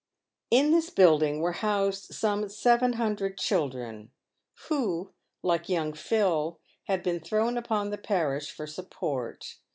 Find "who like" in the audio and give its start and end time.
4.67-5.69